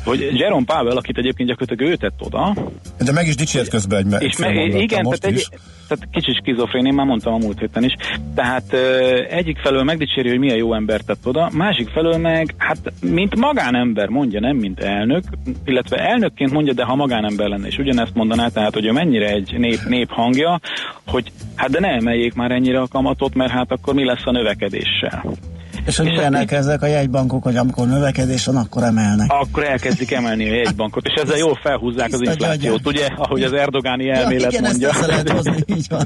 [0.03, 2.55] hogy Jerome Powell, akit egyébként gyakorlatilag ő tett oda.
[2.97, 5.47] De meg is dicsért közben egy me- és me- Igen, tehát, egy,
[5.95, 7.93] tehát kicsit skizofrén, én már mondtam a múlt héten is.
[8.35, 8.73] Tehát
[9.29, 14.07] egyik felől megdicséri, hogy milyen jó ember tett oda, másik felől meg, hát mint magánember
[14.07, 15.23] mondja, nem mint elnök,
[15.65, 19.55] illetve elnökként mondja, de ha magánember lenne, és ugyanezt mondaná, tehát, hogy ő mennyire egy
[19.57, 20.59] nép, nép hangja,
[21.07, 24.31] hogy hát de ne emeljék már ennyire a kamatot, mert hát akkor mi lesz a
[24.31, 25.23] növekedéssel.
[25.85, 29.31] És hogy ilyenek ezek a jegybankok, hogy amikor növekedés van, akkor emelnek.
[29.31, 34.09] Akkor elkezdik emelni a jegybankot, és ezzel jól felhúzzák az inflációt, ugye, ahogy az erdogáni
[34.09, 34.89] elmélet ja, igen, mondja.
[34.89, 36.05] Ezt lehet hozni, így van,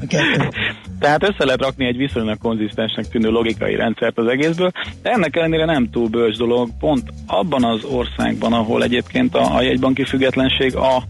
[0.98, 4.70] Tehát össze lehet rakni egy viszonylag konzisztensnek tűnő logikai rendszert az egészből,
[5.02, 9.62] de ennek ellenére nem túl bölcs dolog, pont abban az országban, ahol egyébként a, a
[9.62, 11.02] jegybanki függetlenség a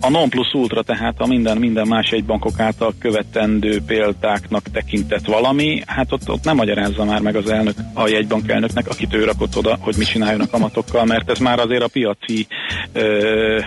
[0.00, 5.82] a non plus ultra, tehát a minden, minden más bankok által követendő példáknak tekintett valami,
[5.86, 9.56] hát ott, ott nem magyarázza már meg az elnök, a jegybank elnöknek, akit ő rakott
[9.56, 12.46] oda, hogy mit csináljon a kamatokkal, mert ez már azért a piaci
[12.92, 13.60] ö,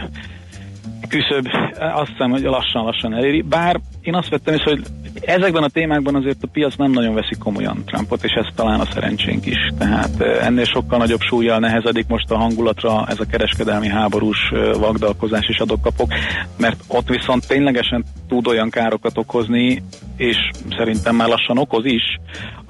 [1.07, 1.47] küszöb
[1.93, 4.81] azt hiszem, hogy lassan-lassan eléri, bár én azt vettem is, hogy
[5.19, 8.85] ezekben a témákban azért a piac nem nagyon veszi komolyan Trumpot, és ez talán a
[8.93, 9.71] szerencsénk is.
[9.77, 15.59] Tehát ennél sokkal nagyobb súlyjal nehezedik most a hangulatra ez a kereskedelmi háborús vagdalkozás és
[15.59, 16.09] adok-kapok,
[16.57, 19.83] mert ott viszont ténylegesen tud olyan károkat okozni,
[20.17, 20.37] és
[20.77, 22.03] szerintem már lassan okoz is,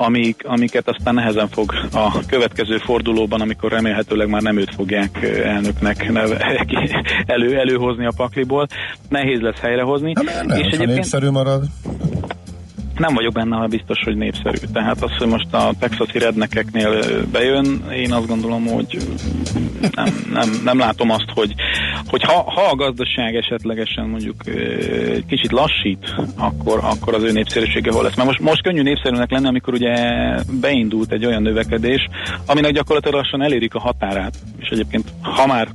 [0.02, 6.12] amik, amiket aztán nehezen fog a következő fordulóban, amikor remélhetőleg már nem őt fogják elnöknek
[6.12, 6.66] neve,
[7.26, 8.68] elő, előhozni a pakliból,
[9.10, 10.12] nehéz lesz helyrehozni.
[10.12, 10.94] Nem, nem, és egyébként...
[10.94, 11.64] népszerű marad
[13.02, 14.58] nem vagyok benne biztos, hogy népszerű.
[14.74, 17.00] Tehát az, hogy most a texasi rednekeknél
[17.32, 18.98] bejön, én azt gondolom, hogy
[19.92, 21.54] nem, nem, nem látom azt, hogy,
[22.08, 24.36] hogy ha, ha a gazdaság esetlegesen mondjuk
[25.28, 28.16] kicsit lassít, akkor, akkor az ő népszerűsége hol lesz.
[28.16, 29.96] Mert most, most könnyű népszerűnek lenni, amikor ugye
[30.62, 32.08] beindult egy olyan növekedés,
[32.46, 34.34] aminek gyakorlatilag lassan elérik a határát.
[34.60, 35.68] És egyébként, ha már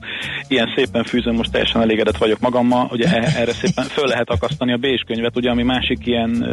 [0.49, 4.73] ilyen szépen fűzöm, most teljesen elégedett vagyok magammal, ugye e, erre szépen föl lehet akasztani
[4.73, 6.47] a Bés könyvet, ugye, ami másik ilyen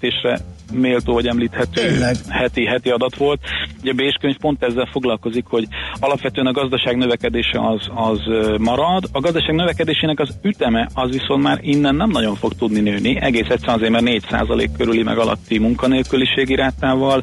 [0.00, 0.38] említésre
[0.72, 3.40] méltó vagy említhető heti, heti adat volt.
[3.80, 5.66] Ugye a Bés könyv pont ezzel foglalkozik, hogy
[6.00, 8.20] alapvetően a gazdaság növekedése az, az
[8.58, 13.20] marad, a gazdaság növekedésének az üteme az viszont már innen nem nagyon fog tudni nőni,
[13.20, 17.22] egész egyszerűen azért, mert 4% körüli meg alatti munkanélküliségi rátával,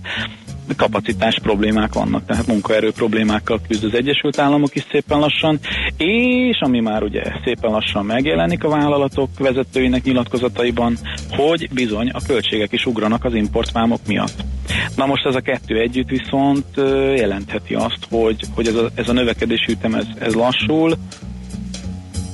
[0.78, 5.60] kapacitás problémák vannak, tehát munkaerő problémákkal küzd az Egyesült Államok is szépen lassan,
[5.98, 10.98] és ami már ugye szépen lassan megjelenik a vállalatok vezetőinek nyilatkozataiban,
[11.30, 14.44] hogy bizony a költségek is ugranak az importvámok miatt.
[14.96, 16.66] Na most ez a kettő együtt viszont
[17.16, 20.98] jelentheti azt, hogy, hogy ez, a, ez a növekedési ütem ez, ez lassul,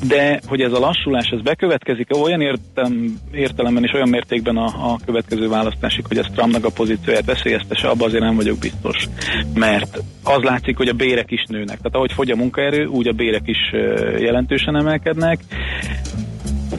[0.08, 5.00] de hogy ez a lassulás ez bekövetkezik olyan értem, értelemben és olyan mértékben a, a
[5.06, 9.08] következő választásig, hogy ez Trumpnak a pozícióját veszélyeztese, abban azért nem vagyok biztos.
[9.54, 11.78] Mert az látszik, hogy a bérek is nőnek.
[11.78, 13.72] Tehát ahogy fogy a munkaerő, úgy a bérek is
[14.20, 15.40] jelentősen emelkednek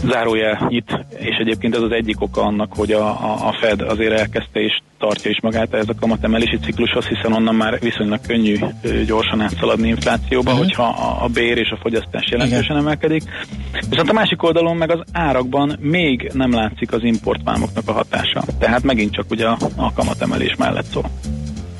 [0.05, 4.19] zárójel itt, és egyébként ez az egyik oka annak, hogy a, a, a Fed azért
[4.19, 8.57] elkezdte és tartja is magát ez a kamatemelési ciklushoz, hiszen onnan már viszonylag könnyű
[9.07, 10.67] gyorsan átszaladni inflációba, uh-huh.
[10.67, 12.77] hogyha a, a bér és a fogyasztás jelentősen Igen.
[12.77, 13.23] emelkedik.
[13.89, 18.43] Viszont a másik oldalon meg az árakban még nem látszik az importvámoknak a hatása.
[18.59, 21.05] Tehát megint csak ugye a, a kamatemelés mellett szól.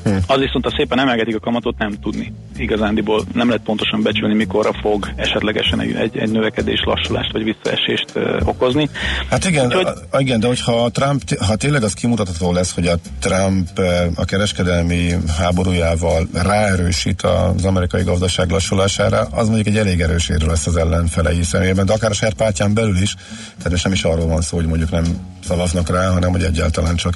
[0.03, 0.19] Hmm.
[0.27, 2.33] Az viszont, ha szépen emelgetik a kamatot, nem tudni.
[2.57, 8.41] Igazándiból nem lehet pontosan becsülni, mikorra fog esetlegesen egy, egy, növekedés, lassulást vagy visszaesést uh,
[8.45, 8.89] okozni.
[9.29, 12.95] Hát igen, Úgyhogy, a, igen, de hogyha Trump, ha tényleg az kimutatható lesz, hogy a
[13.19, 13.79] Trump
[14.15, 20.67] a kereskedelmi háborújával ráerősít az amerikai gazdaság lassulására, az mondjuk egy elég erős érő lesz
[20.67, 23.15] az ellenfelei szemében, de akár a saját pártján belül is,
[23.63, 25.03] tehát nem is arról van szó, hogy mondjuk nem
[25.51, 27.13] szavaznak rá, hanem hogy egyáltalán csak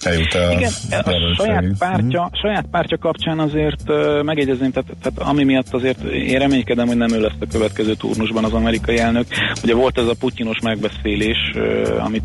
[0.00, 2.40] eljut el Igen, a, a saját pártja, mm.
[2.40, 7.12] saját pártja kapcsán azért uh, megjegyezném, tehát, tehát ami miatt azért én reménykedem, hogy nem
[7.12, 9.26] ő lesz a következő turnusban az amerikai elnök.
[9.62, 12.24] Ugye volt ez a putyinos megbeszélés, uh, amit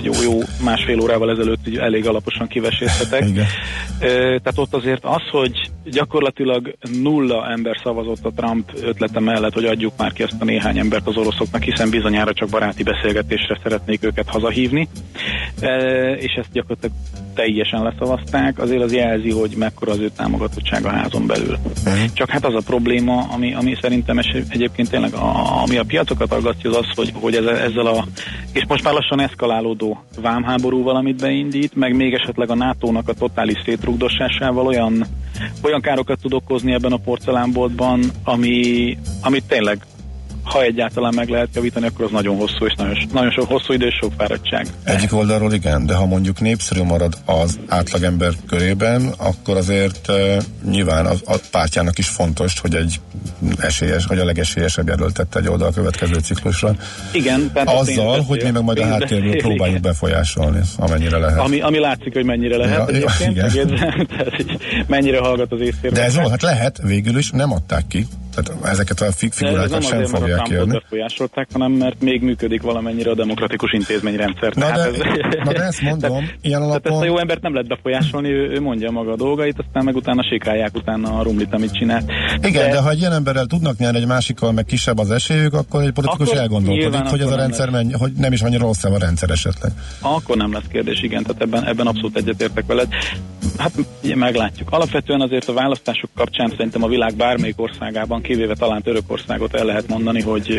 [0.00, 3.22] jó, jó másfél órával ezelőtt elég alaposan kivesézhetek.
[3.22, 3.38] uh,
[4.18, 9.92] tehát ott azért az, hogy gyakorlatilag nulla ember szavazott a Trump ötlete mellett, hogy adjuk
[9.98, 14.28] már ki ezt a néhány embert az oroszoknak, hiszen bizonyára csak baráti beszélgetésre szeretnék őket
[14.28, 14.67] hazahívni,
[15.60, 15.76] e,
[16.12, 16.96] és ezt gyakorlatilag
[17.34, 21.58] teljesen leszavazták, azért az jelzi, hogy mekkora az ő támogatottság a házon belül.
[21.86, 22.12] Uh-huh.
[22.12, 26.70] Csak hát az a probléma, ami, ami szerintem egyébként tényleg, a, ami a piacokat aggasztja,
[26.70, 28.06] az az, hogy, hogy ezzel a,
[28.52, 33.62] és most már lassan eszkalálódó vámháborúval, amit beindít, meg még esetleg a NATO-nak a totális
[33.64, 35.06] szétrugdosásával olyan,
[35.62, 39.78] olyan károkat tud okozni ebben a porcelánboltban, ami, amit tényleg
[40.48, 43.86] ha egyáltalán meg lehet javítani, akkor az nagyon hosszú és nagyon, nagyon sok hosszú idő
[43.86, 44.66] és sok fáradtság.
[44.84, 51.06] Egyik oldalról igen, de ha mondjuk népszerű marad az átlagember körében, akkor azért uh, nyilván
[51.06, 53.00] a, a pártjának is fontos, hogy egy
[53.58, 56.74] esélyes, vagy a legesélyesebb jelöltette egy oldal a következő ciklusra.
[57.12, 57.50] Igen.
[57.54, 61.38] Azzal, hogy mi meg majd a háttérből próbáljuk befolyásolni, amennyire lehet.
[61.38, 63.78] Ami, ami látszik, hogy mennyire lehet ja, igen.
[64.86, 65.90] mennyire hallgat az észérve.
[65.90, 68.06] De ez jó, hát lehet, végül is nem adták ki.
[68.42, 70.72] Tehát ezeket a figurákat sem azért, fogják kiadni.
[70.72, 74.54] Nem befolyásolták, hanem mert még működik valamennyire a demokratikus intézményrendszer.
[74.54, 74.96] Na, de, ez,
[75.44, 76.80] na de ezt mondom, tehát, ilyen alapon...
[76.82, 79.84] Tehát ezt a jó embert nem lehet befolyásolni, ő, ő mondja maga a dolgait, aztán
[79.84, 82.02] meg utána sikálják utána a rumlit, amit csinál.
[82.42, 85.54] Igen, de, de ha egy ilyen emberrel tudnak nyerni egy másikkal, meg kisebb az esélyük,
[85.54, 88.84] akkor egy politikus akkor elgondolkodik, hogy ez a rendszer mennyi, hogy nem is annyira rossz
[88.84, 89.72] a rendszer esetleg.
[90.00, 92.88] Akkor nem lesz kérdés, igen, tehát ebben, ebben abszolút egyetértek veled.
[93.58, 93.72] Hát
[94.14, 94.70] meglátjuk.
[94.70, 99.88] Alapvetően azért a választások kapcsán szerintem a világ bármelyik országában, kivéve talán Törökországot el lehet
[99.88, 100.58] mondani, hogy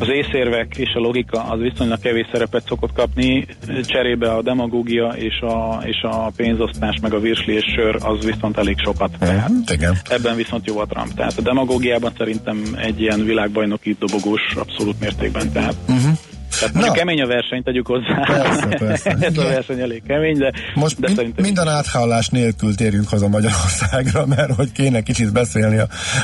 [0.00, 3.46] az észérvek és a logika az viszonylag kevés szerepet szokott kapni,
[3.82, 8.56] cserébe a demagógia és a, és a pénzosztás, meg a virsli és sör az viszont
[8.58, 9.10] elég sokat.
[9.18, 9.96] Tehát igen.
[10.08, 11.14] Ebben viszont jó a Trump.
[11.14, 15.52] Tehát a demagógiában szerintem egy ilyen világbajnoki dobogós abszolút mértékben.
[15.52, 16.18] Tehát uh-huh.
[16.58, 17.00] Tehát mondjuk Na.
[17.00, 18.20] kemény a verseny, tegyük hozzá.
[18.26, 19.16] Persze, persze.
[19.20, 21.44] Ez a verseny elég kemény, de, Most de mi, szerintem...
[21.44, 25.80] minden áthallás nélkül térjünk haza Magyarországra, mert hogy kéne kicsit beszélni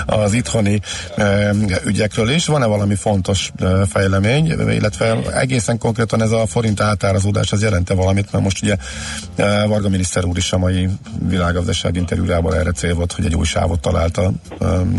[0.06, 0.80] az itthoni
[1.16, 1.50] e,
[1.84, 2.46] ügyekről is.
[2.46, 3.52] Van-e valami fontos
[3.88, 8.76] fejlemény, illetve egészen konkrétan ez a forint átárazódás, az jelente valamit, mert most ugye
[9.66, 10.88] Varga miniszter úr is a mai
[11.28, 14.32] világgazdaság interjújában erre cél volt, hogy egy új sávot talált a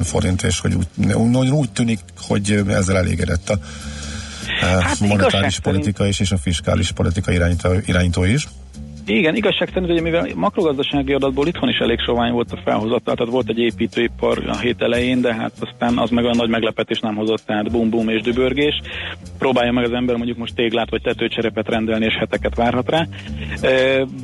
[0.04, 3.60] forint, és hogy úgy, úgy tűnik, hogy ezzel elégedett a
[4.60, 8.48] hát monetáris politika is, és a fiskális politika irányító, irányító is.
[9.06, 13.32] Igen, igazság szerint, hogy mivel makrogazdasági adatból itthon is elég sovány volt a felhozatal, tehát
[13.32, 17.16] volt egy építőipar a hét elején, de hát aztán az meg olyan nagy meglepetés nem
[17.16, 18.82] hozott, tehát bum bum és dübörgés.
[19.38, 23.08] Próbálja meg az ember mondjuk most téglát vagy tetőcserepet rendelni, és heteket várhat rá.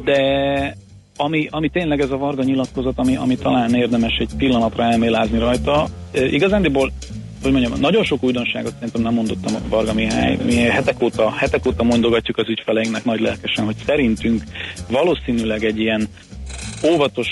[0.03, 0.75] De
[1.17, 5.87] ami, ami tényleg ez a Varga nyilatkozat, ami, ami talán érdemes egy pillanatra elmélázni rajta.
[6.13, 6.91] Igazándiból
[7.41, 10.37] hogy mondjam, nagyon sok újdonságot szerintem nem mondottam Varga Mihály.
[10.45, 14.43] Mi hetek óta, hetek óta mondogatjuk az ügyfeleinknek nagy lelkesen, hogy szerintünk
[14.89, 16.07] valószínűleg egy ilyen
[16.85, 17.27] óvatos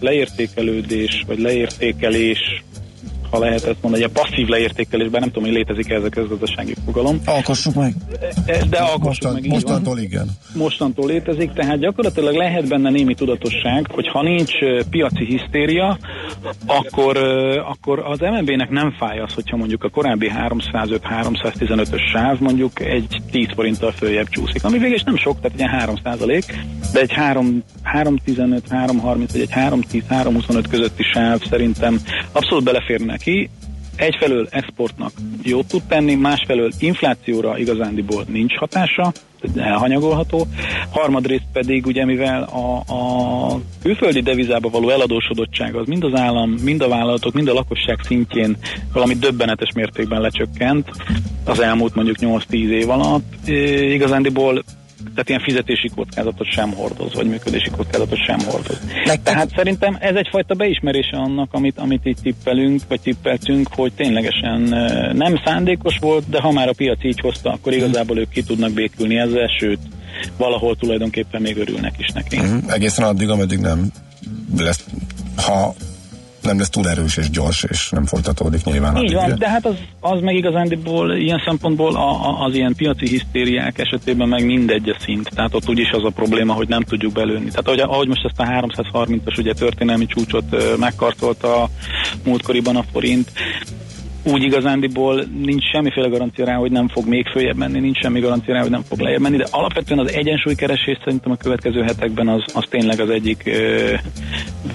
[0.00, 2.62] leértékelődés, vagy leértékelés
[3.30, 7.20] ha lehet ezt mondani, a passzív leértékelésben nem tudom, hogy létezik ez a közgazdasági fogalom.
[7.24, 7.94] Alkossuk meg.
[8.46, 9.46] E, de alkossuk Mostan, meg.
[9.46, 10.28] Mostantól igen.
[10.54, 14.52] Mostantól létezik, tehát gyakorlatilag lehet benne némi tudatosság, hogy ha nincs
[14.90, 15.98] piaci hisztéria,
[16.66, 17.16] akkor,
[17.64, 23.46] akkor az MNB-nek nem fáj az, hogyha mondjuk a korábbi 305-315-ös sáv mondjuk egy 10
[23.54, 26.44] forinttal följebb csúszik, ami végül is nem sok, tehát ilyen 3 százalék,
[26.92, 27.62] de egy 3,
[27.92, 31.98] 315, 330 vagy egy 310, 325 közötti sáv szerintem
[32.32, 33.50] abszolút beleférne neki,
[33.96, 35.12] egyfelől exportnak
[35.42, 39.12] jót tud tenni, másfelől inflációra igazándiból nincs hatása,
[39.56, 40.46] elhanyagolható.
[40.90, 46.82] Harmadrészt pedig, ugye mivel a, a külföldi devizába való eladósodottság az mind az állam, mind
[46.82, 48.56] a vállalatok, mind a lakosság szintjén
[48.92, 50.90] valami döbbenetes mértékben lecsökkent
[51.44, 53.46] az elmúlt mondjuk 8-10 év alatt.
[53.92, 54.62] igazándiból
[55.04, 58.80] tehát ilyen fizetési kockázatot sem hordoz, vagy működési kockázatot sem hordoz.
[59.04, 59.22] Nektek...
[59.22, 64.60] Tehát szerintem ez egyfajta beismerése annak, amit, amit itt tippelünk, vagy tippeltünk, hogy ténylegesen
[65.16, 68.72] nem szándékos volt, de ha már a piac így hozta, akkor igazából ők ki tudnak
[68.72, 69.78] békülni ezzel, sőt,
[70.36, 72.36] valahol tulajdonképpen még örülnek is neki.
[72.36, 72.72] Uh-huh.
[72.72, 73.90] Egészen addig, ameddig nem
[74.56, 74.84] lesz,
[75.36, 75.74] ha
[76.42, 78.96] nem lesz túl erős és gyors, és nem folytatódik nyilván.
[78.96, 83.08] Így van, de hát az, az meg igazándiból ilyen szempontból a, a, az ilyen piaci
[83.08, 85.30] hisztériák esetében meg mindegy a szint.
[85.34, 87.48] Tehát ott úgyis az a probléma, hogy nem tudjuk belőni.
[87.48, 91.68] Tehát ahogy, ahogy most ezt a 330-as ugye történelmi csúcsot megkartolta a
[92.24, 93.32] múltkoriban a forint,
[94.24, 98.54] úgy igazándiból nincs semmiféle garancia rá, hogy nem fog még följebb menni, nincs semmi garancia
[98.54, 102.44] rá, hogy nem fog lejjebb menni, de alapvetően az egyensúlykeresés szerintem a következő hetekben az,
[102.54, 103.94] az tényleg az egyik ö,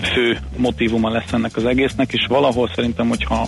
[0.01, 3.47] fő motivuma lesz ennek az egésznek, és valahol szerintem, hogyha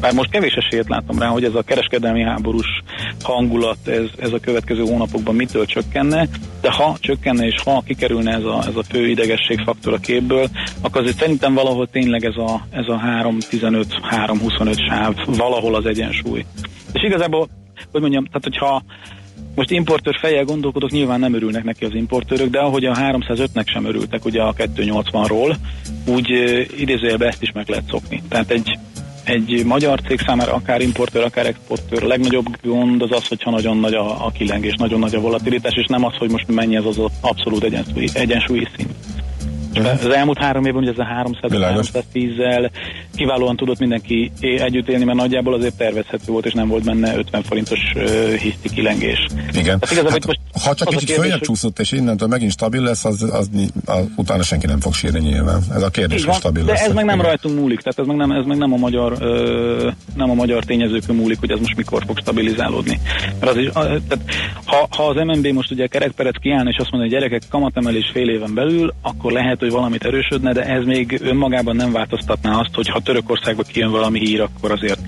[0.00, 2.82] bár most kevés esélyt látom rá, hogy ez a kereskedelmi háborús
[3.22, 6.28] hangulat ez, ez a következő hónapokban mitől csökkenne,
[6.60, 10.48] de ha csökkenne és ha kikerülne ez a, ez a fő idegességfaktor a képből,
[10.80, 16.44] akkor azért szerintem valahol tényleg ez a, ez a 3-15-3-25 sáv valahol az egyensúly.
[16.92, 17.48] És igazából,
[17.90, 18.82] hogy mondjam, tehát hogyha
[19.54, 23.84] most importőr fejjel gondolkodok, nyilván nem örülnek neki az importőrök, de ahogy a 305-nek sem
[23.84, 25.56] örültek ugye a 280-ról,
[26.06, 26.30] úgy
[26.78, 28.22] idézőjelben ezt is meg lehet szokni.
[28.28, 28.78] Tehát egy
[29.26, 33.76] egy magyar cég számára akár importőr, akár exportőr a legnagyobb gond az az, hogyha nagyon
[33.76, 36.84] nagy a, a kilengés, nagyon nagy a volatilitás, és nem az, hogy most mennyi ez
[36.84, 38.94] az abszolút egyensúlyi, egyensúlyi szint.
[39.84, 42.70] Az elmúlt három évben ugye ez a 300-310-zel
[43.14, 47.42] kiválóan tudott mindenki együtt élni, mert nagyjából azért tervezhető volt, és nem volt benne 50
[47.42, 49.26] forintos uh, hiszti kilengés.
[49.52, 49.78] Igen.
[49.80, 53.30] Hát hát, most ha csak kicsit följebb csúszott, és innentől megint stabil lesz, az, az,
[53.32, 53.50] az,
[53.84, 55.62] az utána senki nem fog sírni nyilván.
[55.74, 56.80] Ez a kérdés, hogy stabil de lesz.
[56.80, 57.26] ez meg nem igen.
[57.26, 60.64] rajtunk múlik, tehát ez meg nem, ez meg nem a magyar uh, nem a magyar
[60.64, 63.00] tényezőkön múlik, hogy ez most mikor fog stabilizálódni.
[63.40, 64.20] Mert az is, a, tehát,
[64.64, 68.28] ha, ha az MNB most ugye kerekperec kiállna, és azt mondja, hogy gyerekek kamatemelés fél
[68.28, 72.88] éven belül, akkor lehet, hogy valamit erősödne, de ez még önmagában nem változtatná azt, hogy
[72.88, 75.00] ha Törökországba kijön valami hír, akkor azért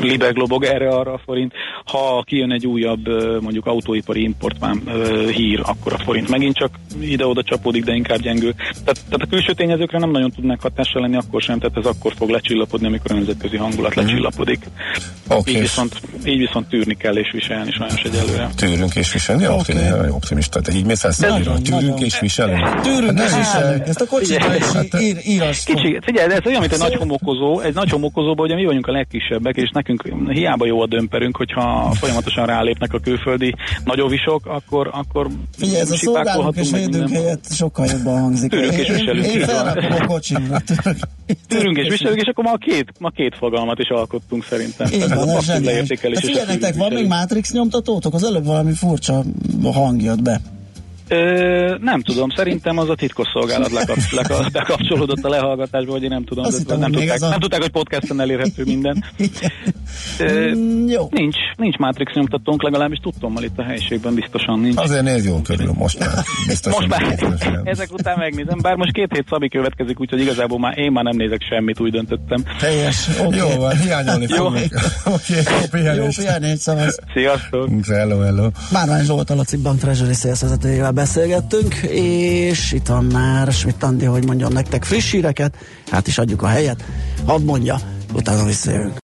[0.00, 1.52] libeglobog erre arra a forint.
[1.84, 3.06] Ha kijön egy újabb
[3.40, 6.70] mondjuk autóipari import igazán ö, hír, akkor a forint megint csak
[7.00, 8.54] ide-oda csapódik, de inkább gyengül.
[8.54, 12.12] Tehát, tehát a külső tényezőkre nem nagyon tudnak hatással lenni, akkor sem, tehát ez akkor
[12.16, 14.02] fog lecsillapodni, amikor a nemzetközi hangulat mm.
[14.02, 14.58] lecsillapodik.
[15.28, 15.54] Okay.
[15.54, 18.50] Így, viszont, így viszont tűrni kell és viselni sajnos egyelőre.
[18.56, 20.08] Tűrünk és viselni, okay.
[20.10, 20.60] optimista.
[20.60, 21.12] Te így mész el
[21.62, 22.80] tűrünk és viselünk.
[22.80, 23.67] Tűrünk és viselünk.
[23.86, 24.64] Ezt a kocsitra is
[25.00, 25.64] ír, írás.
[25.64, 28.92] Kicsi, figyelj, ez olyan, mint egy nagy homokozó, egy nagy homokozóban, ugye mi vagyunk a
[28.92, 33.54] legkisebbek, és nekünk hiába jó a dömperünk, hogyha folyamatosan rálépnek a külföldi
[33.84, 38.50] nagyovisok, akkor, akkor Figyelj, ez a szolgálunk és védünk helyett sokkal jobban hangzik.
[38.50, 39.26] Tűrünk és viselünk.
[39.26, 40.58] Én, én felrakom a kocsimra.
[41.48, 44.88] Tűrünk és viselünk, és akkor ma két, ma két fogalmat is alkottunk szerintem.
[44.92, 46.18] Így van, ez leértékelés.
[46.18, 48.14] Figyelj, nektek van még Matrix nyomtatótok?
[48.14, 49.22] Az előbb valami furcsa
[49.72, 50.40] hang jött be.
[51.08, 56.24] Ö, nem tudom, szerintem az a titkosszolgálat lekap, lekap, lekapcsolódott a lehallgatásba, vagy én nem
[56.24, 56.44] tudom.
[56.44, 57.28] Azt hittem, nem, tudták, a...
[57.28, 59.04] nem tudták, hogy podcasten elérhető minden.
[60.18, 61.08] Ö, mm, jó.
[61.10, 64.76] Nincs, nincs Matrix nyomtatónk, legalábbis tudtommal itt a helyiségben biztosan nincs.
[64.76, 66.08] Azért néz jól körül, most már.
[66.46, 67.18] Biztosan most már,
[67.64, 71.16] ezek után megnézem, bár most két hét Szabi következik, úgyhogy igazából már én már nem
[71.16, 72.44] nézek semmit, úgy döntöttem.
[72.58, 73.38] Teljes, okay.
[73.38, 74.54] Jó van, hiányolni fogunk.
[75.04, 76.18] Oké, okay, jó pihenést.
[76.18, 76.98] Jó pihenést, szavaz.
[77.12, 77.68] Sziasztok.
[77.86, 78.48] Hello, hello.
[78.72, 84.04] Márvány Zsolt a Laci Bank Treasury Sales vezetőjével beszélgettünk, és itt van már Schmidt Andi,
[84.04, 85.54] hogy mondjam nektek friss híreket,
[85.90, 86.84] hát is adjuk a helyet.
[87.26, 87.80] Hadd mondja,
[88.14, 88.94] utána visszajövünk.